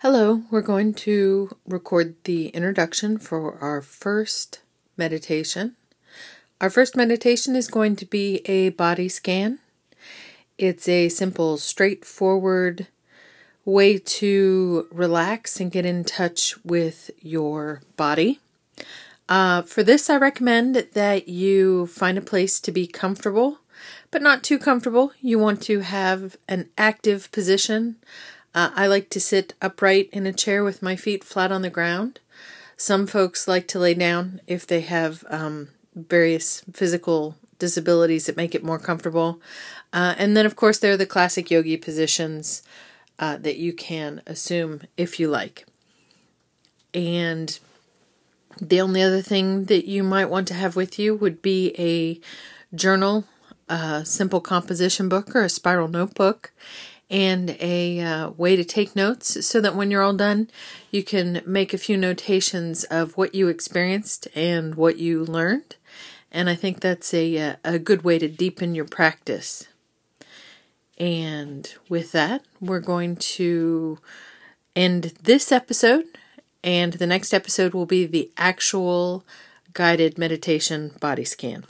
Hello, 0.00 0.42
we're 0.50 0.60
going 0.60 0.92
to 0.92 1.56
record 1.66 2.16
the 2.24 2.48
introduction 2.48 3.16
for 3.16 3.56
our 3.62 3.80
first 3.80 4.60
meditation. 4.98 5.74
Our 6.60 6.68
first 6.68 6.98
meditation 6.98 7.56
is 7.56 7.66
going 7.66 7.96
to 7.96 8.04
be 8.04 8.42
a 8.44 8.68
body 8.68 9.08
scan. 9.08 9.58
It's 10.58 10.86
a 10.86 11.08
simple, 11.08 11.56
straightforward 11.56 12.88
way 13.64 13.96
to 13.96 14.86
relax 14.92 15.60
and 15.60 15.72
get 15.72 15.86
in 15.86 16.04
touch 16.04 16.62
with 16.62 17.10
your 17.22 17.80
body. 17.96 18.40
Uh, 19.30 19.62
for 19.62 19.82
this, 19.82 20.10
I 20.10 20.18
recommend 20.18 20.88
that 20.92 21.26
you 21.26 21.86
find 21.86 22.18
a 22.18 22.20
place 22.20 22.60
to 22.60 22.70
be 22.70 22.86
comfortable, 22.86 23.60
but 24.10 24.20
not 24.20 24.44
too 24.44 24.58
comfortable. 24.58 25.12
You 25.22 25.38
want 25.38 25.62
to 25.62 25.80
have 25.80 26.36
an 26.50 26.68
active 26.76 27.32
position 27.32 27.96
uh, 28.56 28.70
I 28.74 28.86
like 28.86 29.10
to 29.10 29.20
sit 29.20 29.52
upright 29.60 30.08
in 30.12 30.26
a 30.26 30.32
chair 30.32 30.64
with 30.64 30.82
my 30.82 30.96
feet 30.96 31.22
flat 31.22 31.52
on 31.52 31.60
the 31.60 31.68
ground. 31.68 32.20
Some 32.78 33.06
folks 33.06 33.46
like 33.46 33.68
to 33.68 33.78
lay 33.78 33.92
down 33.92 34.40
if 34.46 34.66
they 34.66 34.80
have 34.80 35.24
um, 35.28 35.68
various 35.94 36.62
physical 36.72 37.36
disabilities 37.58 38.24
that 38.24 38.36
make 38.36 38.54
it 38.54 38.64
more 38.64 38.78
comfortable. 38.78 39.42
Uh, 39.92 40.14
and 40.16 40.34
then, 40.34 40.46
of 40.46 40.56
course, 40.56 40.78
there 40.78 40.92
are 40.92 40.96
the 40.96 41.04
classic 41.04 41.50
yogi 41.50 41.76
positions 41.76 42.62
uh, 43.18 43.36
that 43.36 43.58
you 43.58 43.74
can 43.74 44.22
assume 44.26 44.80
if 44.96 45.20
you 45.20 45.28
like. 45.28 45.66
And 46.94 47.58
the 48.58 48.80
only 48.80 49.02
other 49.02 49.20
thing 49.20 49.64
that 49.64 49.86
you 49.86 50.02
might 50.02 50.30
want 50.30 50.48
to 50.48 50.54
have 50.54 50.76
with 50.76 50.98
you 50.98 51.14
would 51.14 51.42
be 51.42 51.74
a 51.78 52.74
journal, 52.74 53.26
a 53.68 54.02
simple 54.06 54.40
composition 54.40 55.10
book, 55.10 55.36
or 55.36 55.42
a 55.42 55.50
spiral 55.50 55.88
notebook 55.88 56.52
and 57.08 57.56
a 57.60 58.00
uh, 58.00 58.30
way 58.30 58.56
to 58.56 58.64
take 58.64 58.96
notes 58.96 59.46
so 59.46 59.60
that 59.60 59.76
when 59.76 59.90
you're 59.90 60.02
all 60.02 60.12
done, 60.12 60.50
you 60.90 61.04
can 61.04 61.42
make 61.46 61.72
a 61.72 61.78
few 61.78 61.96
notations 61.96 62.84
of 62.84 63.16
what 63.16 63.34
you 63.34 63.48
experienced 63.48 64.26
and 64.34 64.74
what 64.74 64.98
you 64.98 65.24
learned. 65.24 65.76
And 66.32 66.50
I 66.50 66.54
think 66.54 66.80
that's 66.80 67.14
a, 67.14 67.38
uh, 67.38 67.56
a 67.64 67.78
good 67.78 68.02
way 68.02 68.18
to 68.18 68.28
deepen 68.28 68.74
your 68.74 68.84
practice. 68.84 69.68
And 70.98 71.72
with 71.88 72.12
that, 72.12 72.42
we're 72.60 72.80
going 72.80 73.16
to 73.16 73.98
end 74.74 75.14
this 75.22 75.52
episode, 75.52 76.06
and 76.64 76.94
the 76.94 77.06
next 77.06 77.32
episode 77.32 77.74
will 77.74 77.86
be 77.86 78.06
the 78.06 78.30
actual 78.36 79.24
guided 79.72 80.18
meditation 80.18 80.92
body 81.00 81.24
scan. 81.24 81.64